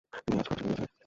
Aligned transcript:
তুমি 0.17 0.37
আজ 0.39 0.47
কফিশপে 0.47 0.67
গিয়েছিলে। 0.67 0.91